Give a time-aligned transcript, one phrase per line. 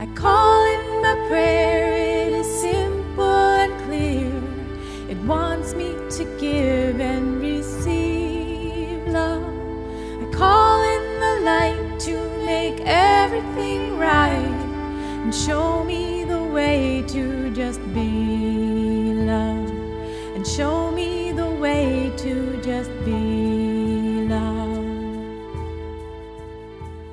[0.00, 4.30] I call in my prayer, it is simple and clear.
[5.08, 9.42] It wants me to give and receive love.
[10.22, 14.60] I call in the light to make everything right
[15.24, 19.68] and show me the way to just be love.
[20.36, 24.78] And show me the way to just be love.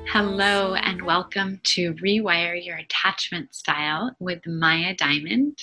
[0.06, 5.56] Hello, welcome to Rewire Your Attachment Style with Maya Diamond.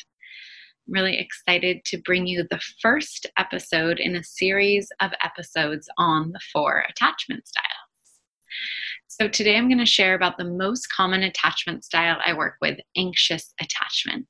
[0.86, 6.30] I'm really excited to bring you the first episode in a series of episodes on
[6.30, 7.66] the four attachment styles.
[9.08, 12.78] So, today I'm going to share about the most common attachment style I work with
[12.96, 14.28] anxious attachment.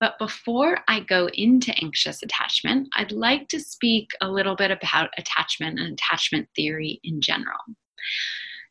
[0.00, 5.10] But before I go into anxious attachment, I'd like to speak a little bit about
[5.16, 7.58] attachment and attachment theory in general.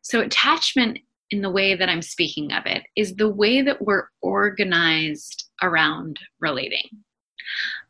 [0.02, 1.00] So, attachment,
[1.32, 6.20] in the way that I'm speaking of it, is the way that we're organized around
[6.40, 6.90] relating.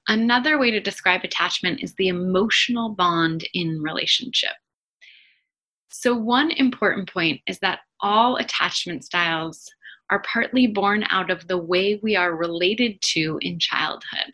[0.08, 4.54] Another way to describe attachment is the emotional bond in relationship.
[5.90, 9.66] So, one important point is that all attachment styles
[10.10, 14.32] are partly born out of the way we are related to in childhood.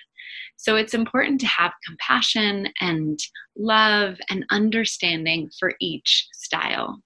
[0.57, 3.19] So, it's important to have compassion and
[3.57, 7.01] love and understanding for each style.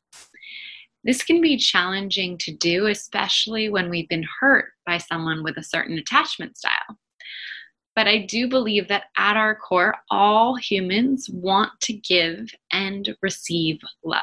[1.08, 5.64] This can be challenging to do, especially when we've been hurt by someone with a
[5.64, 7.00] certain attachment style.
[7.96, 13.80] But I do believe that at our core, all humans want to give and receive
[14.04, 14.22] love.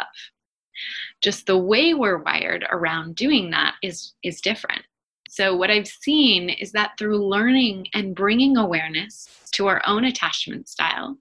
[1.22, 4.82] Just the way we're wired around doing that is, is different.
[5.30, 10.68] So, what I've seen is that through learning and bringing awareness to our own attachment
[10.68, 11.16] style,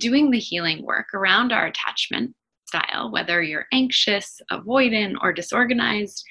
[0.00, 2.34] doing the healing work around our attachment,
[2.70, 6.24] style, whether you're anxious, avoidant, or disorganized,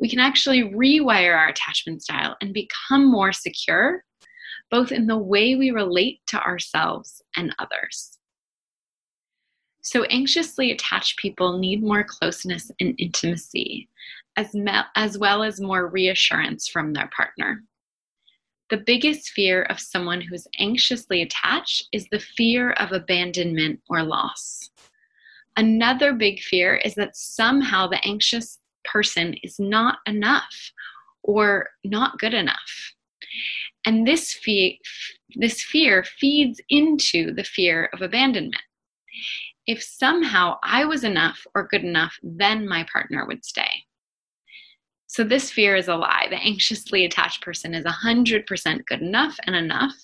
[0.00, 4.02] we can actually rewire our attachment style and become more secure,
[4.70, 8.18] both in the way we relate to ourselves and others.
[9.82, 13.90] So, anxiously attached people need more closeness and intimacy,
[14.36, 17.62] as, me- as well as more reassurance from their partner.
[18.70, 24.70] The biggest fear of someone who's anxiously attached is the fear of abandonment or loss.
[25.56, 30.72] Another big fear is that somehow the anxious person is not enough
[31.22, 32.92] or not good enough.
[33.86, 34.80] And this, fe-
[35.36, 38.62] this fear feeds into the fear of abandonment.
[39.66, 43.84] If somehow I was enough or good enough, then my partner would stay.
[45.06, 46.26] So, this fear is a lie.
[46.28, 49.94] The anxiously attached person is 100% good enough and enough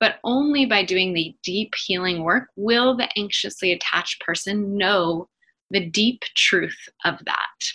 [0.00, 5.28] but only by doing the deep healing work will the anxiously attached person know
[5.70, 7.74] the deep truth of that.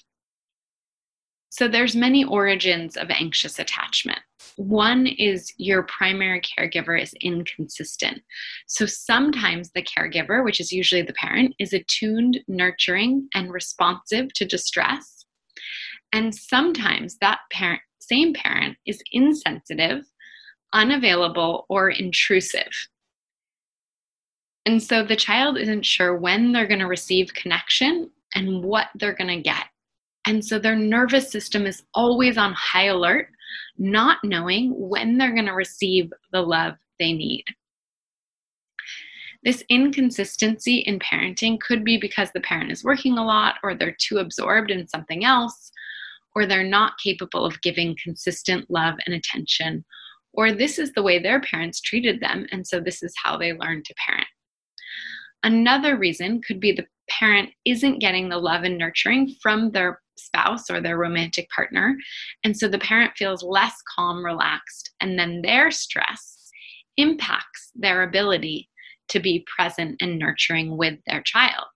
[1.49, 4.19] So there's many origins of anxious attachment.
[4.55, 8.21] One is your primary caregiver is inconsistent.
[8.67, 14.45] So sometimes the caregiver, which is usually the parent, is attuned, nurturing, and responsive to
[14.45, 15.25] distress.
[16.13, 20.03] And sometimes that parent, same parent, is insensitive
[20.73, 22.87] unavailable, or intrusive.
[24.65, 29.15] And so the child isn't sure when they're going to receive connection and what they're
[29.15, 29.65] going to get.
[30.27, 33.29] And so their nervous system is always on high alert,
[33.77, 37.45] not knowing when they're going to receive the love they need.
[39.43, 43.95] This inconsistency in parenting could be because the parent is working a lot, or they're
[43.97, 45.71] too absorbed in something else,
[46.35, 49.85] or they're not capable of giving consistent love and attention,
[50.33, 53.53] or this is the way their parents treated them, and so this is how they
[53.53, 54.27] learned to parent.
[55.43, 60.69] Another reason could be the parent isn't getting the love and nurturing from their spouse
[60.69, 61.95] or their romantic partner,
[62.43, 66.51] and so the parent feels less calm, relaxed, and then their stress
[66.97, 68.69] impacts their ability
[69.07, 71.67] to be present and nurturing with their child.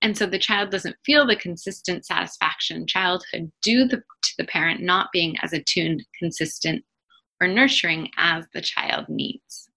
[0.00, 4.80] And so the child doesn't feel the consistent satisfaction childhood due the, to the parent
[4.80, 6.84] not being as attuned, consistent,
[7.42, 9.68] or nurturing as the child needs.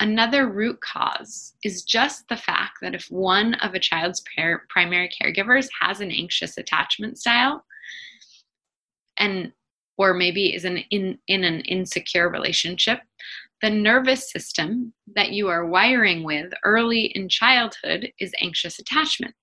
[0.00, 4.24] Another root cause is just the fact that if one of a child's
[4.70, 7.64] primary caregivers has an anxious attachment style
[9.18, 9.52] and
[9.96, 13.00] or maybe is an in, in an insecure relationship,
[13.62, 19.34] the nervous system that you are wiring with early in childhood is anxious attachment.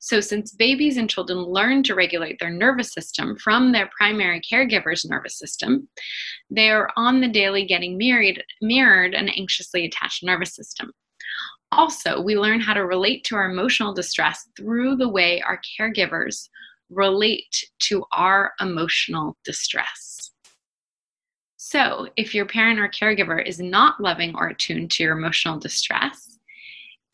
[0.00, 5.04] So, since babies and children learn to regulate their nervous system from their primary caregiver's
[5.04, 5.88] nervous system,
[6.50, 10.92] they are on the daily getting mirrored, mirrored an anxiously attached nervous system.
[11.72, 16.48] Also, we learn how to relate to our emotional distress through the way our caregivers
[16.90, 20.30] relate to our emotional distress.
[21.56, 26.35] So, if your parent or caregiver is not loving or attuned to your emotional distress,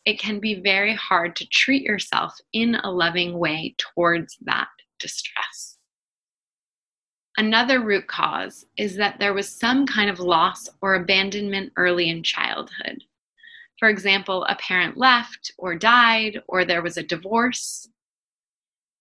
[0.04, 4.68] it can be very hard to treat yourself in a loving way towards that
[4.98, 5.78] distress.
[7.36, 12.22] Another root cause is that there was some kind of loss or abandonment early in
[12.22, 13.02] childhood.
[13.78, 17.88] For example, a parent left or died, or there was a divorce.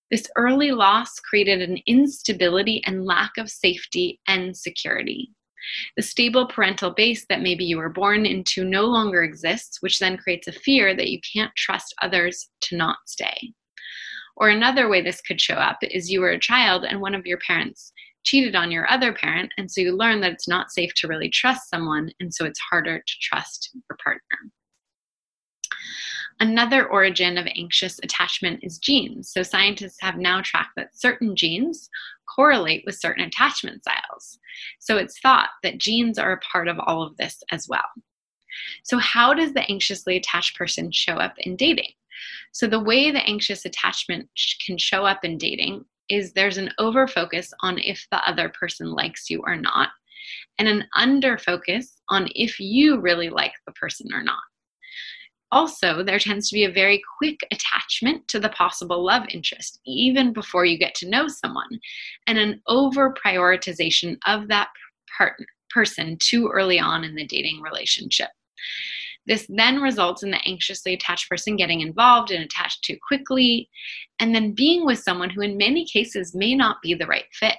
[0.09, 5.31] This early loss created an instability and lack of safety and security.
[5.95, 10.17] The stable parental base that maybe you were born into no longer exists, which then
[10.17, 13.53] creates a fear that you can't trust others to not stay.
[14.37, 17.25] Or another way this could show up is you were a child and one of
[17.25, 17.91] your parents
[18.23, 21.29] cheated on your other parent, and so you learn that it's not safe to really
[21.29, 24.51] trust someone, and so it's harder to trust your partner.
[26.41, 29.31] Another origin of anxious attachment is genes.
[29.31, 31.88] So scientists have now tracked that certain genes
[32.35, 34.39] correlate with certain attachment styles.
[34.79, 37.85] So it's thought that genes are a part of all of this as well.
[38.83, 41.91] So, how does the anxiously attached person show up in dating?
[42.51, 44.27] So, the way the anxious attachment
[44.65, 48.91] can show up in dating is there's an over focus on if the other person
[48.91, 49.89] likes you or not,
[50.59, 54.41] and an under focus on if you really like the person or not.
[55.51, 60.31] Also, there tends to be a very quick attachment to the possible love interest, even
[60.31, 61.80] before you get to know someone,
[62.27, 64.69] and an over prioritization of that
[65.69, 68.30] person too early on in the dating relationship.
[69.27, 73.69] This then results in the anxiously attached person getting involved and attached too quickly,
[74.19, 77.56] and then being with someone who, in many cases, may not be the right fit.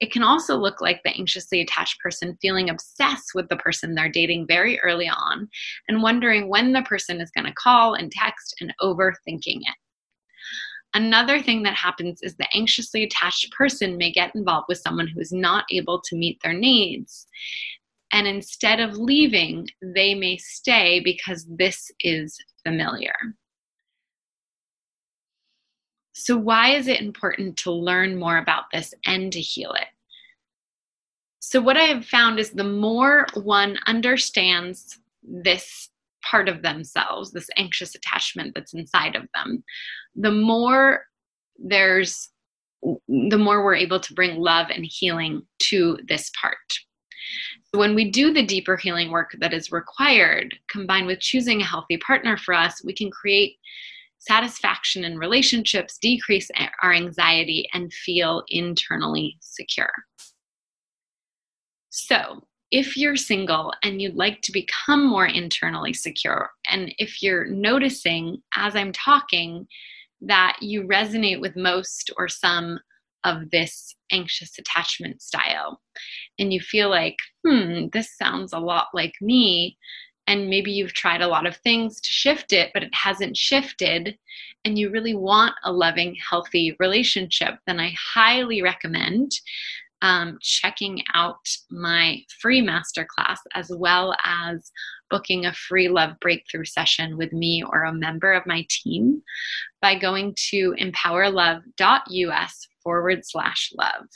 [0.00, 4.08] It can also look like the anxiously attached person feeling obsessed with the person they're
[4.08, 5.48] dating very early on
[5.88, 9.76] and wondering when the person is going to call and text and overthinking it.
[10.94, 15.20] Another thing that happens is the anxiously attached person may get involved with someone who
[15.20, 17.26] is not able to meet their needs.
[18.12, 23.14] And instead of leaving, they may stay because this is familiar.
[26.18, 29.88] So, why is it important to learn more about this and to heal it?
[31.40, 35.90] So, what I have found is the more one understands this
[36.24, 39.62] part of themselves, this anxious attachment that's inside of them,
[40.14, 41.04] the more
[41.58, 42.30] there's
[42.82, 46.56] the more we're able to bring love and healing to this part.
[47.72, 51.98] When we do the deeper healing work that is required, combined with choosing a healthy
[51.98, 53.58] partner for us, we can create
[54.18, 56.50] satisfaction in relationships, decrease
[56.82, 59.92] our anxiety, and feel internally secure.
[61.90, 67.46] So, if you're single and you'd like to become more internally secure, and if you're
[67.46, 69.66] noticing as I'm talking
[70.20, 72.80] that you resonate with most or some
[73.24, 75.80] of this anxious attachment style,
[76.38, 77.16] and you feel like,
[77.46, 79.76] hmm, this sounds a lot like me,
[80.26, 84.18] and maybe you've tried a lot of things to shift it, but it hasn't shifted,
[84.64, 89.30] and you really want a loving, healthy relationship, then I highly recommend
[90.02, 94.70] um, checking out my free masterclass as well as
[95.10, 99.22] booking a free love breakthrough session with me or a member of my team
[99.80, 104.06] by going to empowerlove.us forward slash love.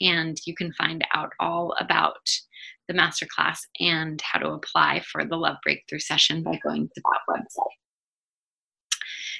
[0.00, 2.26] And you can find out all about
[2.90, 7.20] the masterclass and how to apply for the Love Breakthrough session by going to that
[7.38, 7.76] website.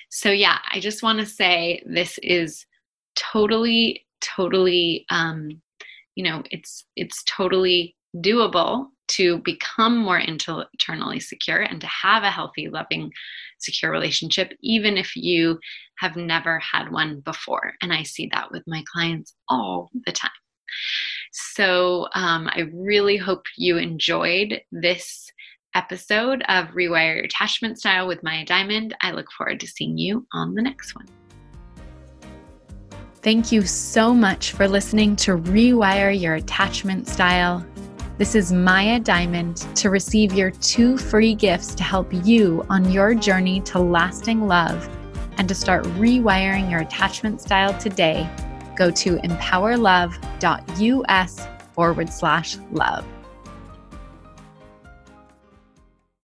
[0.08, 2.64] So, yeah, I just want to say this is
[3.16, 5.60] totally, totally, um,
[6.14, 12.30] you know, it's it's totally doable to become more internally secure and to have a
[12.30, 13.10] healthy, loving,
[13.58, 15.58] secure relationship, even if you
[15.98, 17.74] have never had one before.
[17.82, 20.30] And I see that with my clients all the time.
[21.54, 25.30] So um, I really hope you enjoyed this
[25.74, 28.94] episode of Rewire Your Attachment Style with Maya Diamond.
[29.02, 31.06] I look forward to seeing you on the next one.
[33.22, 37.66] Thank you so much for listening to Rewire Your Attachment Style.
[38.16, 43.14] This is Maya Diamond to receive your two free gifts to help you on your
[43.14, 44.88] journey to lasting love
[45.38, 48.28] and to start rewiring your attachment style today
[48.76, 53.06] go to empowerlove.us forward slash love.